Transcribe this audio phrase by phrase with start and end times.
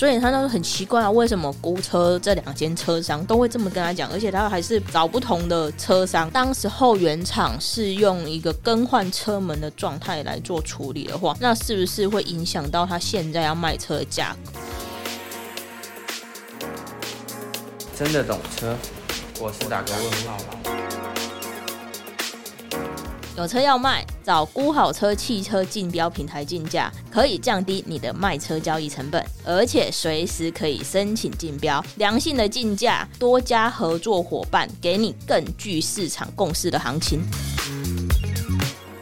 [0.00, 6.30] 所以他都很奇怪啊，为什么估车这两间车商都会这么跟他讲，而且他还是找不同的车商。
[6.30, 14.52] 当时候原厂是用一个更换车门的状态来做处理的话，那是不是会影响到他现在要卖车的价格？
[17.94, 18.74] 真的懂车，
[19.38, 20.79] 我是大哥问号吧。
[23.40, 37.22] 有车要卖，找估好车汽车竞标平台竞价，可以降低你的卖车交易成本，而且随时可以申请竞标，良性的竞价，多家合作伙伴给你更具市场共识的行情。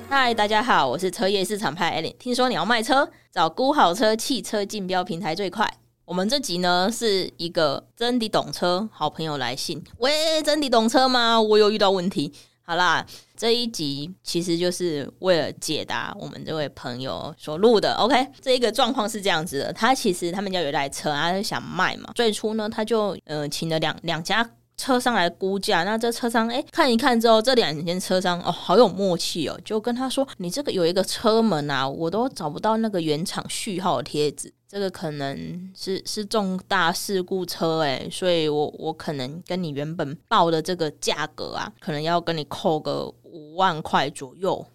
[0.09, 2.15] 嗨，大家好，我是车业市场派 Ellen。
[2.17, 5.69] 听说你要卖车，找估好车汽车竞标平台最快。
[6.05, 11.41] 我们这集呢是一个真的懂车好朋友来信，喂，真的懂车吗？
[11.41, 12.33] 我有遇到问题。
[12.69, 13.03] 好啦，
[13.35, 17.95] 这一集其实就是为了解答我们这位朋友所录的。
[17.95, 22.13] OK，这一个状况是这样子的，他其实他们家有一台车，他就想卖嘛。
[22.15, 24.47] 最初呢，他就呃请了两两家
[24.77, 25.83] 车商来估价。
[25.85, 44.67] 那这车商哎看一看之后，这两间车商哦好有默契哦，就跟他说：“你这个有一个车门啊，我都找不到那个原厂序号的贴纸。”这个可能是是重大事故车诶，所以我我可能跟你原本报的这个价格啊，可能要跟你扣个五万块左右，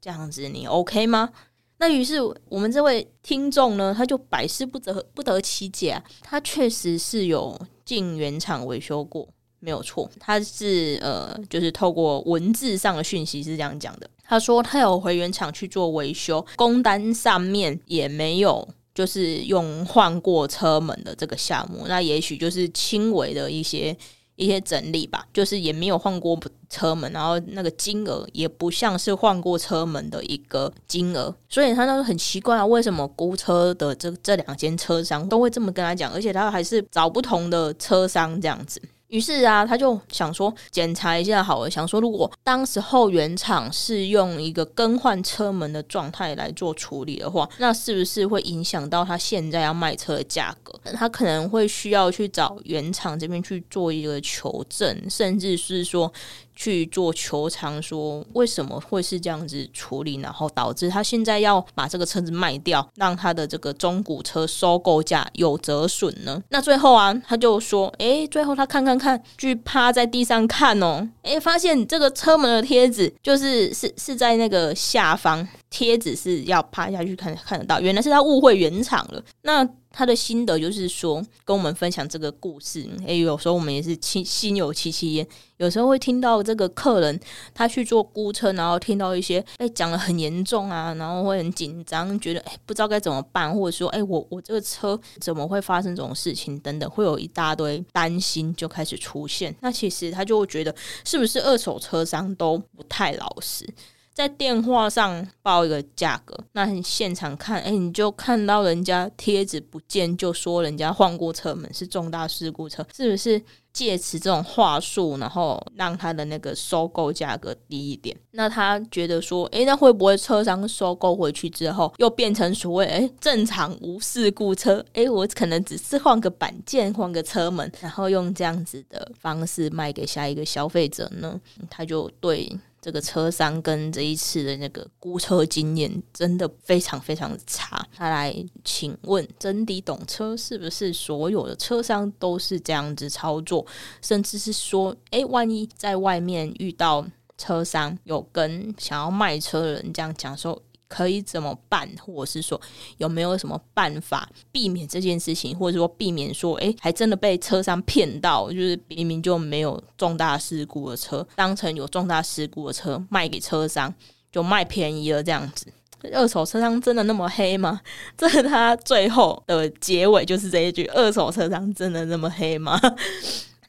[0.00, 1.30] 这样子你 OK 吗？
[1.78, 9.26] 那于是我们这位听众呢，他就百思不得不得其解，他确实是有进原厂维修过，
[9.58, 18.68] 没有错，他是呃，就是透过文字上的讯息是这样讲的，他说他有回原厂去做维修，工单上面也没有。
[18.94, 23.96] 就是用换过车门的这个项目，那也许就是轻微的一些
[24.36, 26.38] 一些整理吧，就是也没有换过
[26.68, 38.80] 车门，然后那个金额也不像是换过车门的一个金额，所以他都很奇怪啊，为什么估车的这这两间车商都会这么跟他讲，而且他还是找不同的车商这样子。
[39.10, 50.72] 于是啊，他就想说检查一下好了，想说如果当时候原厂是用一个更换车门的状态来做处理的话，那是不是会影响到他现在要卖车的价格？
[50.94, 56.12] 他可能会需要去找原厂这边去做一个求证，甚至是说。
[56.60, 66.38] 去做求偿，说为什么会是这样子处理，然后导致他现在要把这个车子卖掉，让他的这个中古车收购价有折损呢？
[66.50, 79.22] 那最后啊，他就说，哎、最后他看看看，去趴在地上看哦，哎、发现这个车门的贴纸就是是是在那个下方，贴纸是要趴下去看看得到，原来是他误会原厂了。
[79.40, 82.88] 那他的心得就是说，跟我们分享这个故事。
[83.06, 87.18] 诶、有时候我们也是心心有戚戚焉，有时候会听到这个客人
[87.52, 99.54] 他去做估车，然后听到一些诶讲得很严重啊，然后会很紧张，觉得诶、不知道该怎么办，或者说诶、我我这个车怎么会发生这种事情等等，会有一大堆担心就开始出现。
[99.60, 100.74] 那其实他就会觉得，
[101.04, 103.68] 是不是二手车商都不太老实？
[104.12, 113.40] 在电话上报一个价格，那你现场看，哎、你就看到人家贴纸不见，就说人家换过车门是重大事故车，是不是
[113.72, 118.14] 借此这种话术，然后让他的那个收购价格低一点？
[118.32, 124.84] 那他觉得说，哎、那会不会车商收购回去之后，又变成所谓哎、正常无事故车？
[124.92, 131.40] 哎、我可能只是换个板件，换个车门，然后用这样子的方式卖给下一个消费者呢？
[131.70, 132.50] 他就对。
[132.80, 137.86] 这个车商跟这一次的那个估车经验真的非常非常差。
[137.94, 143.66] 他来请问，真的懂车是不是所有的车商都是这样子操作？
[144.00, 150.60] 甚至是说，哎，万一在外面遇到车商有跟想要卖车的人这样讲说。
[150.90, 152.60] 可以怎么办，或者是说
[152.98, 163.94] 有没有什么办法避免这件事情，或者说避免说，哎，还真的被车商骗到，就是明明就没有重大事故的车，当成有重大事故的车卖给车商，
[164.32, 165.72] 就卖便宜了这样子。
[166.12, 167.80] 二手车商真的那么黑吗？
[168.16, 172.80] 这是他最后的结尾就是这一句：二手车商真的那么黑吗？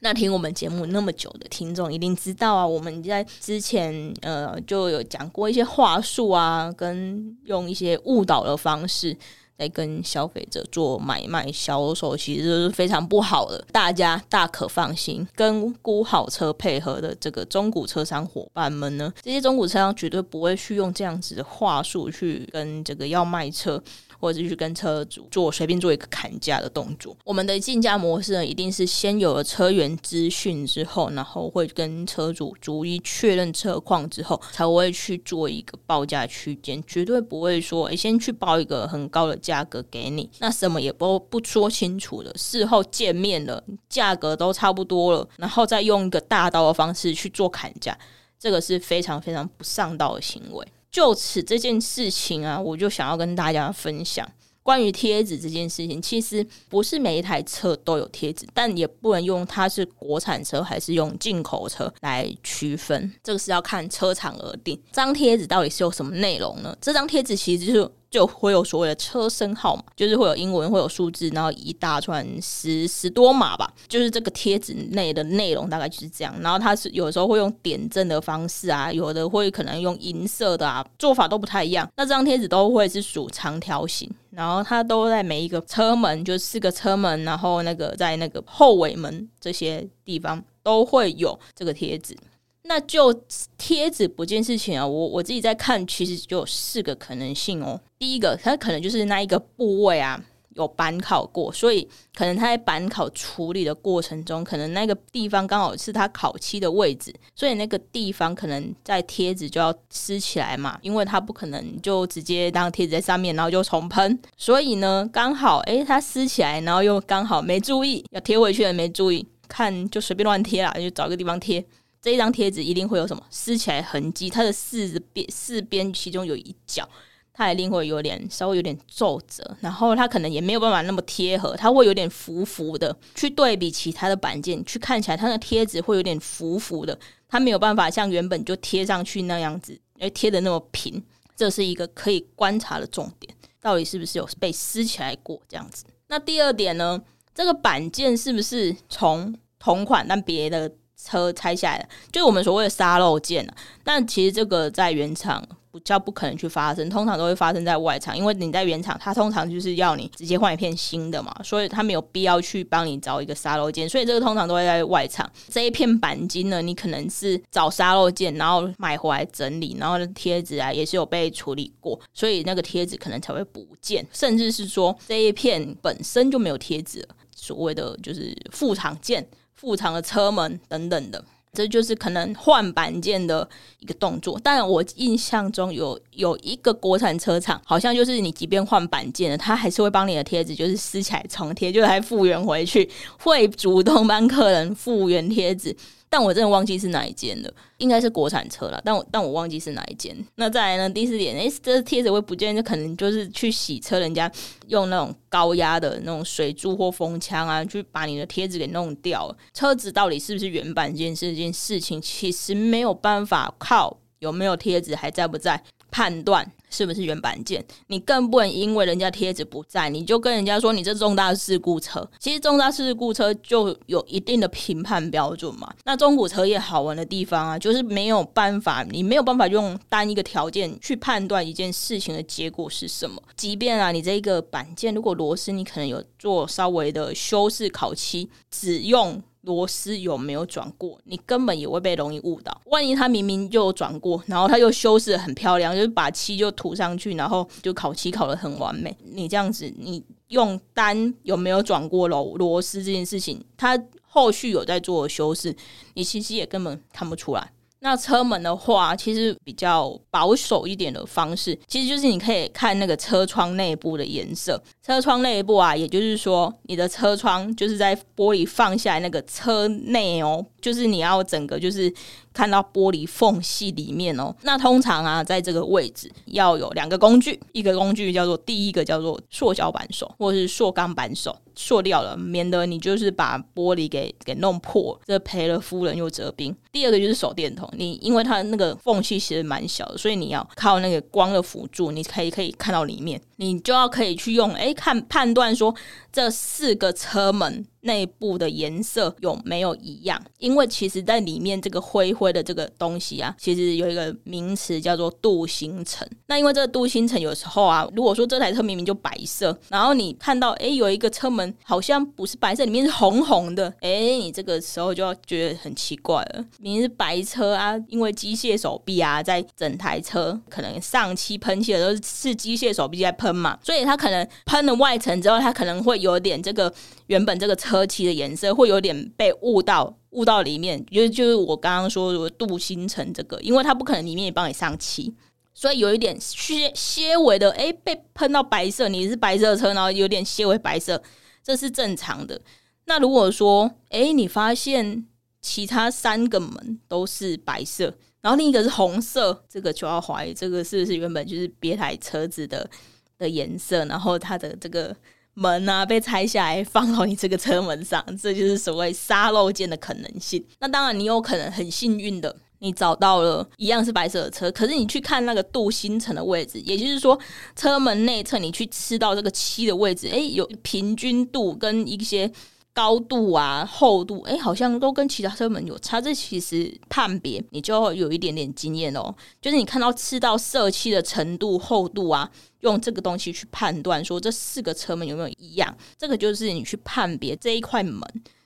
[0.03, 9.15] 那听我们节目那么久的听众一定知道啊，我们在之前呃就有讲过一些话术啊，跟用一些误导的方式
[9.57, 13.63] 来跟消费者做买卖销售，其实是非常不好的。
[13.71, 23.79] 大家大可放心，跟估好车配合的这个中古车商伙伴们呢，这些中古车商绝对不会去用这样子的话术去跟这个要卖车。
[24.21, 27.17] 或者是去跟车主做随便做一个砍价的动作。
[27.25, 47.97] 我们的竞价模式呢，一定是先有了车源资讯之后，然后会跟车主逐一确认车况之后，才会去做一个报价区间，绝对不会说诶，先去报一个很高的价格给你，那什么也不不说清楚的，事后见面了，价格都差不多了，然后再用一个大刀的方式去做砍价，
[48.37, 50.67] 这个是非常非常不上道的行为。
[50.91, 54.29] 就此这件事情啊，我就想要跟大家分享。
[54.63, 56.01] 关于贴纸这件事情。
[56.01, 64.75] 其实不是每一台车都有贴纸，但也不能用它是国产车还是用进口车来区分，这个是要看车厂而定。
[64.91, 66.75] 这张贴纸到底是有什么内容呢？
[66.81, 67.91] 这张贴纸其实就是。
[68.11, 73.73] 就会有所谓的车身号码，就是会有英文，会有数字，然后一大串十十多码吧。
[73.87, 76.35] 就是这个贴纸内的内容大概就是这样。
[76.41, 81.89] 然后它是有时候会用点阵的方式啊，有的会可能用银色的啊，做法都不太一样。
[81.95, 92.17] 那这张贴纸都会是属长条形，然后它都在每一个车门，就四个车门，然后那个在那个后尾门这些地方都会有这个贴纸。
[92.63, 93.13] 那就
[93.57, 97.81] 贴纸不见事情啊，我我自己在看，其实就有四个可能性哦。
[97.99, 100.23] 第一个，它可能就是那一个部位啊
[100.55, 121.65] 有板烤过，所以可能他在板烤处理的过程中，可能那个地方刚好是他烤漆的位置，所以那个地方可能在贴纸就要撕起来嘛，因为它不可能就直接当贴纸在上面，然后就重喷，所以呢，刚好诶，它撕起来，然后又刚好没注意要贴回去了，没注意看就随便乱贴啦，就找个地方贴。
[122.01, 126.87] 这一张贴纸一定会有什么撕起来痕迹，它的四边四边其中有一角，
[127.33, 132.95] 它一定会有点稍微有点皱褶，然后它可能也没有办法那么贴合，它会有点浮浮的。
[133.15, 136.97] 去对比其他的板件，去看起来它的贴纸会有点浮浮的，
[137.27, 141.03] 它没有办法像原本就贴上去那样子，诶，贴的那么平。
[141.35, 145.85] 这是一个可以观察的重点，到底是不是有被撕起来过这样子？
[146.07, 147.01] 那第二点呢？
[147.33, 150.71] 这个板件是不是从同款但别的？
[151.03, 153.55] 车拆下来的，就是我们所谓的沙漏件啊。
[153.83, 165.29] 但其实这个在原厂比较不可能去发生，通常都会发生在外厂，因为你在原厂，它通常就是要你直接换一片新的嘛，所以它没有必要去帮你找一个沙漏件，所以这个通常都会在外厂。
[165.49, 179.27] 这一片钣金呢，你可能是找沙漏件，然后买回来整理，然后贴纸啊也是有被处理过，所以那个贴纸可能才会不见，甚至是说这一片本身就没有贴纸，所谓的就是副厂件。
[179.53, 183.47] 副厂的车门等等的，这就是可能换板件的
[183.79, 184.39] 一个动作。
[184.43, 192.89] 但我印象中有有一个国产车厂，好像就是你即便换板件了，他还是会帮你的贴纸就是撕起来重贴，就还复原回去，
[193.19, 195.75] 会主动帮客人复原贴纸。
[196.11, 200.13] 但我真的忘记是哪一间了，应该是国产车了，但我但我忘记是哪一间。
[200.35, 200.89] 那再来呢？
[200.89, 204.29] 第四点，诶，这贴纸会不见，就可能就是去洗车，人家
[204.67, 209.33] 用那种高压的那种水柱或风枪啊，去把你的贴纸给弄掉。
[209.53, 216.51] 车子到底是不是原版件这件事情，其实没有办法靠有没有贴纸还在不在判断。
[216.73, 217.61] 是不是原版件？
[217.87, 222.09] 你更不能因为人家贴纸不在，你就跟人家说你这重大事故车。
[222.17, 225.69] 其实重大事故车就有一定的评判标准嘛。
[225.83, 233.21] 那中古车也好玩的地方啊，就是没有办法，你没有办法用单一个条件去判断一件事情的结果是什么。
[233.35, 239.21] 即便啊，你这一个板件如果螺丝你可能有做稍微的修饰烤漆，只用。
[239.41, 240.99] 螺丝有没有转过？
[241.05, 242.61] 你根本也会被容易误导。
[242.65, 248.95] 万一他明明就转过，然后他又修饰得很漂亮，就是把漆就涂上去，然后就烤漆烤得很完美。
[249.03, 255.55] 你这样子，你用单有没有转过螺螺丝这件事情，他后续有在做修饰，
[255.93, 257.51] 你其实也根本看不出来。
[257.83, 264.61] 那车门的话，其实比较保守一点的方式，其实就是你可以看那个车窗内部的颜色。
[264.91, 271.93] 车窗内部啊，也就是说，你的车窗就是在玻璃放下来那个车内哦，就是你要整个就是。
[272.33, 286.55] 看到玻璃缝隙里面哦，那通常啊，在这个位置要有两个工具，一个工具叫做第一个叫做塑胶扳手，或者是塑钢扳手，塑掉了，免得你就是把玻璃给给弄破，这赔了夫人又折兵。
[286.71, 295.75] 第二个就是手电筒，你因为它那个缝隙其实蛮小的，所以你要靠那个光的辅助，你可以可以看到里面，你就要可以去用哎判判断说
[296.11, 300.21] 这四个车门内部的颜色有没有一样？
[300.39, 306.07] 因为其实在里面这个灰灰的这个东西啊，其实有一个名词叫做镀锌层。
[306.27, 316.45] 那因为这个镀锌层有时候啊，如果说这台车明明就白色，然后你看到哎有一个车门好像不是白色，里面是红红的，哎，你这个时候就要觉得很奇怪了。
[316.59, 326.73] 明明是白车啊，因为机械手臂啊，在整台车可能上漆喷漆的都是机械手臂在喷嘛，所以它可能喷了外层之后，它可能会有点这个
[327.07, 335.13] 原本这个车车漆的颜色会有点被雾到，雾到里面，就就是我刚刚说的镀锌层这个，因为它不可能里面也帮你上漆，
[335.53, 341.01] 所以有一点些些微的，哎，被喷到白色，你是白色车，然后有点些微白色，
[341.41, 342.41] 这是正常的。
[342.85, 345.05] 那如果说，哎，你发现
[345.41, 352.69] 其他三个门都是白色，然后另一个是红色，这个就要怀疑这个是不是原本就是别台车子的
[353.17, 354.95] 的颜色，然后它的这个
[355.33, 360.43] 门啊被拆下来放到你这个车门上，这就是所谓沙漏件的可能性。
[360.59, 367.19] 那当然，你有可能很幸运的，你找到了一样是白色的车，可是你去看那个镀锌层的位置，也就是说
[367.55, 372.31] 车门内侧你去吃到这个漆的位置，诶，有平均度跟一些。
[372.73, 375.99] 高度啊，厚度，哎，好像都跟其他车门有差。
[375.99, 382.29] 这其实判别你就有一点点经验哦，就是你看到吃到色漆的程度、厚度啊，
[382.61, 385.75] 用这个东西去判断说这四个车门有没有一样。
[385.97, 388.01] 这个就是你去判别这一块门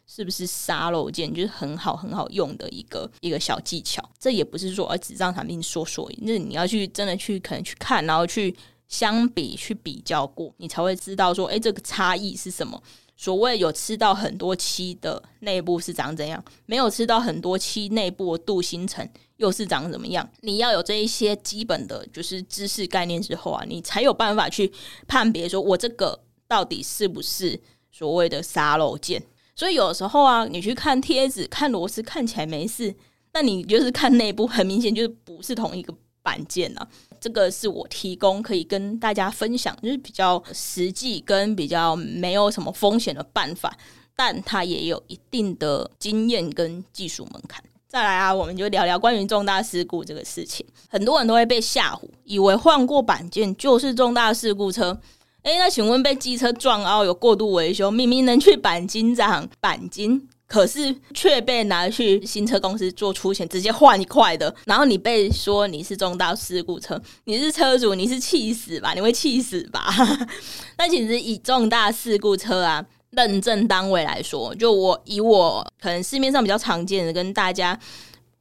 [0.08, 4.04] 是不是沙漏件，就是很好很好用的一个一个小技巧。
[4.20, 8.56] 这也不是说而纸上谈兵说说，那你要去真的去可能去看，然后去
[8.88, 12.82] 相比去比较过，你才会知道说，哎，这个差异是什么。
[13.16, 19.08] 所谓有吃到很多漆的内部是长怎样，没有吃到很多漆内部的镀锌层
[19.38, 20.30] 又是长怎么样？
[20.42, 24.72] 你要有这一些基本的就是知识概念之后啊，你才有办法去
[25.08, 27.60] 判别说我这个到底是不是
[27.92, 29.24] 所谓的沙漏件。
[29.56, 32.94] 所以有时候啊，你去看贴纸、看螺丝看起来没事，
[33.32, 36.86] 那你就是看内部，很明显就是不是同一个板件啊。
[37.20, 43.76] 这个是我提供可以跟大家分享，就是比较实际跟比较没有什么风险的办法，
[44.16, 47.64] 但它也有一定的经验跟技术门槛。
[47.88, 50.66] 再来啊，我们就聊聊关于重大事故这个事情。
[50.90, 55.00] 很多人都会被吓唬，以为换过板件就是重大事故车。
[55.44, 60.28] 诶， 那请问被机车撞凹有过度维修，明明能去钣金 厂钣金。
[60.48, 64.54] 可是却被拿去新车公司做出钱，直接换一块的。
[64.66, 68.94] 然后你被说你是重大事故车，你是车主，你是气死吧？
[68.94, 69.94] 你会气死吧？
[70.78, 77.80] 那其实以重大事故车啊认证单位来说，就我以我可能市面上比较常见的跟大家。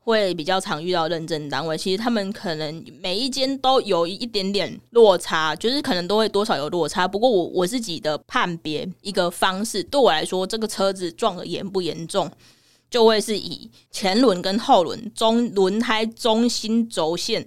[0.04, 7.08] 会比较常遇到认证单位，其实他们可能每一间都有一点点落差，就是可能都会多少有落差。
[7.08, 12.30] 不过我我自己的判别一个方式，对我来说，这个车子撞的严不严重，
[12.90, 17.46] 就会是以前轮跟后轮中轮胎中心轴线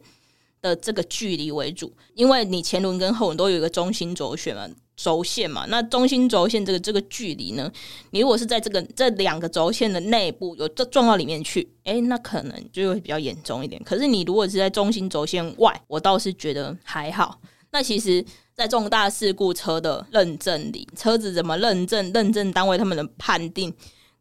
[0.59, 4.67] 的这个距离为主，因为你前轮跟后轮都有一个中心轴线嘛。
[4.97, 7.71] 轴线嘛，那中心轴线这个这个距离呢？
[8.09, 13.81] 你如果是在这个这两个轴线的内部有撞撞到里面去，诶，那可能就会比较严重一点。
[13.83, 17.39] 可是你如果是在中心轴线外，我倒是觉得还好。
[17.69, 18.25] 那其实，
[18.55, 22.11] 在重大事故车的认证里，车子怎么认证？
[22.11, 23.71] 认证单位他们的判定。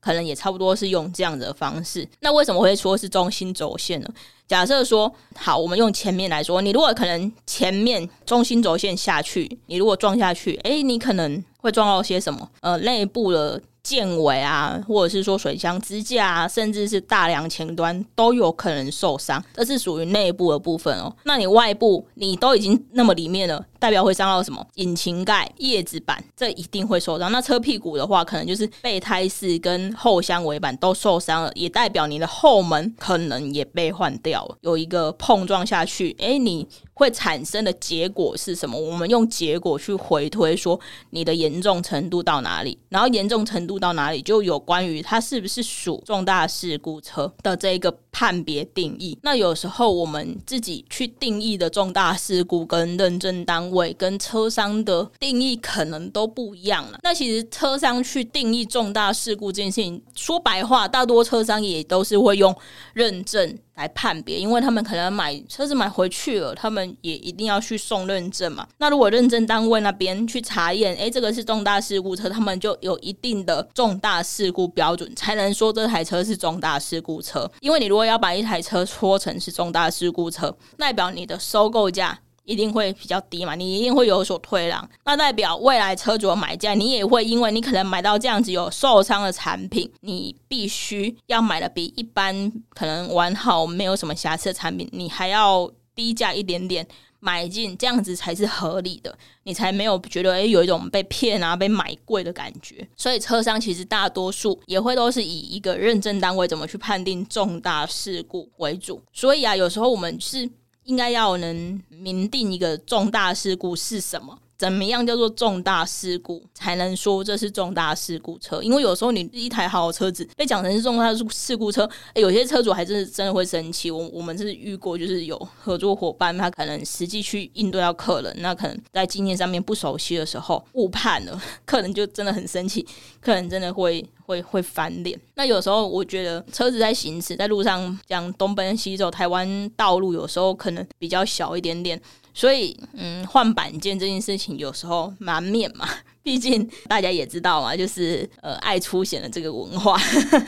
[0.07, 2.09] 可能也差不多是用这样的方式。
[2.21, 4.09] 那为什么会说是中心轴线呢？
[4.47, 12.49] 假设说，好，我们用前面来说，你如果可能前面中心轴线下去，你如果撞下去，诶，你可能会撞到些什么？
[12.61, 13.61] 呃，内部的。
[13.87, 21.15] 键尾啊，或者是说水箱支架啊，甚至是大梁前端都有可能受伤，这是属于内部的部分哦。
[21.23, 24.67] 那你外部你都已经那么里面了，代表会伤到什么？
[24.75, 27.31] 引擎盖、叶子板，这一定会受伤。
[27.31, 34.57] 那车屁股的话，可能就是备胎室跟后箱尾板都受伤了，也代表你的后门可能也被换掉了。
[34.63, 36.67] 有一个碰撞下去，诶，你。
[36.97, 38.81] 会产生的结果是什么？
[38.81, 49.19] 我们用结果去回推，说你的严重程度到哪里，然后严重程度到哪里，就有关于它是不是属重大事故车的这一个判别定义。
[49.23, 56.99] 那有时候我们自己去定义的重大事故，跟认证单位跟车商的定义可能都不一样了。
[57.03, 62.57] 那其实车商去定义重大事故这件事情，说白话，大多车商也都是会用
[62.95, 63.59] 认证。
[63.77, 68.67] 来判别，因为他们可能买车子买回去了，他们也一定要去送认证嘛。
[68.79, 77.51] 那如果认证单位那边去查验，哎，这个是重大事故车，他们就有一定的重大事故标准，才能说这台车是重大事故车。
[77.61, 84.89] 因为你如果要把一台车说成是重大事故车，代表你的收购价一定会比较低嘛，你一定会有所退让。
[85.05, 96.87] 那代表未来车主的买价，你也会因为你可能买到这样子有受伤的产品，你必须要买的比一般可能完好没有什么瑕疵的产品，你还要低价一点点
[97.19, 102.87] 买进，这样子才是合理的，你才没有觉得诶有一种被骗啊、被买贵的感觉。
[102.97, 109.03] 所以车商其实大多数也会都是以一个认证单位怎么去判定重大事故为主。
[109.13, 110.49] 所以啊，有时候我们是。
[110.87, 114.37] 应该要能明定一个重大事故是什么？
[114.59, 118.63] 怎么样叫做重大事故，才能说这是重大事故车？
[118.63, 123.91] 因为有时候你一台好车子被讲成是重大事故车，欸，有些车主还真是真的会生气。
[123.91, 132.87] 我我们是遇过，就是有合作伙伴，他可能实际去应对到客人，那可能在经验上面不熟悉的时候误判了，客人就真的很生气，
[133.21, 135.19] 客人真的会会会翻脸。
[135.37, 142.01] 那有时候我觉得车子在行驶在路上这样东奔西走，台湾道路有时候可能比较小一点点。
[142.35, 145.89] 所以，嗯，换板件这件事情有时候难免嘛，
[146.23, 149.99] 毕竟大家也知道嘛，就是呃，爱出险的这个文化。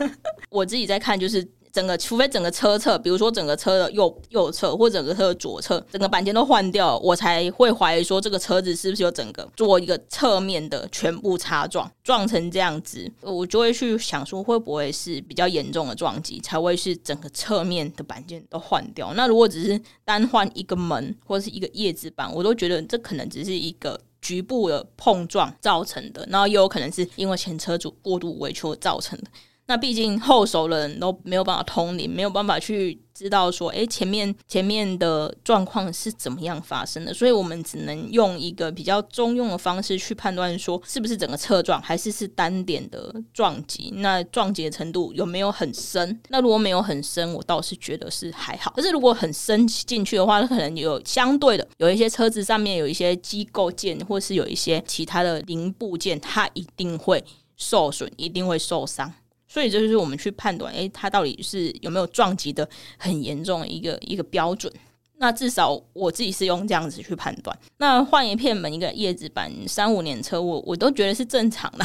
[0.50, 1.46] 我自己在看，就是。
[1.78, 19.14] 整个，除非整个车侧，比如说整个车的右右侧或整个车的左侧，整个板件都换掉，我才会怀疑说这个车子是不是有整个做一个侧面的全部擦撞，撞成这样子，我就会去想说会不会是比较严重的撞击，才会是整个侧面的板件都换掉。
[19.14, 29.26] 那如果只是单换一个门或是一个叶子板，我都觉得这可能只是一个局部的碰撞造成的，然后也有可能是因为前车主过度维修造成的。
[29.68, 43.92] 那毕竟后手的人都没有办法通灵，没有办法去知道说，诶，前面前面的状况是怎么样发生的，所以我们只能用一个比较中庸的方式去判断说，是不是整个侧撞，还是是单点的撞击？
[43.96, 46.18] 那撞击的程度有没有很深？
[46.30, 48.72] 那如果没有很深，我倒是觉得是还好。
[48.74, 57.22] 可是如果很深进去的话，它可能有相对的有一些车子上面有一些机构件，或是有一些其他的零部件，它一定会
[57.58, 59.12] 受损，一定会受伤。
[59.48, 64.72] 所以这就是我们去判断，诶，它到底是有没有撞击的很严重的一个一个标准。
[65.20, 67.58] 那至少我自己是用这样子去判断。
[67.78, 71.84] 那换一片门，一个叶子板，三五年车，我我都觉得是正常的。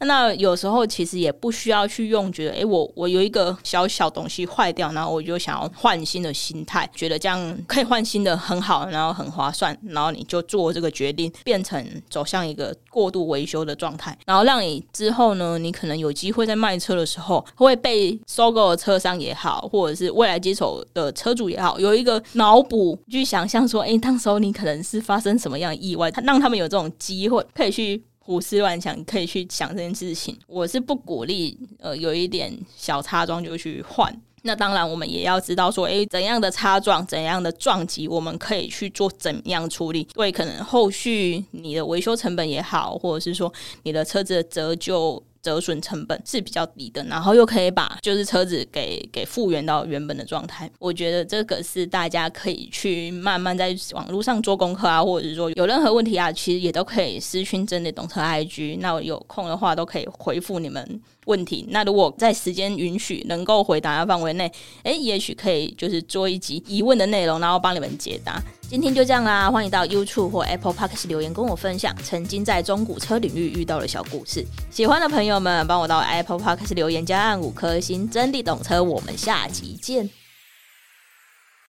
[0.00, 28.02] 那有时候其实也不需要去用，觉得诶，我我有一个小小东西坏掉，然后我就想要换新的心态，觉得这样可以换新的很好，然后很划算，然后你就做这个决定，变成走向一个过度维修的状态，然后让你之后呢，你可能有机会在卖车的时候，会被收购的车商也好，或者是未来接手的车主也好，有一个脑补去想象说，诶，当时候你可能是发生什么样意外，他让他们有这种机会可以去。
[28.24, 30.36] 胡思乱想，可以去想这件事情。
[30.46, 34.14] 我是不鼓励，呃，有一点小擦撞就去换。
[34.46, 40.04] 那当然，我们也要知道说，诶，怎样的擦撞，怎样的撞击，我们可以去做怎样处理。
[40.14, 45.22] 对，可能后续你的维修成本也好，或者是说你的车子的折旧。
[45.44, 50.68] 折损成本是比较低的，然后又可以把就是车子给给复原到原本的状态。
[50.78, 58.78] 我觉得这个是大家可以去慢慢在网络上做功课啊，或者是说有任何问题啊，其实也都可以私讯真的懂车 IG。
[58.80, 61.66] 那我有空的话都可以回复你们问题。
[61.70, 64.50] 那如果在时间允许，能够回答的范围内，
[64.82, 68.42] 诶，也许可以就是做一集疑问的内容，然后帮你们解答。
[68.68, 74.44] 今天就这样啦，欢迎到 YouTube 或 Apple Podcast 留言跟我分享曾经在中古车领域遇到的小故事。
[74.70, 78.82] 喜欢的朋友们，帮我到 Apple Podcast 留言加按五颗星，真的懂车。
[78.82, 80.23] 我们下集见。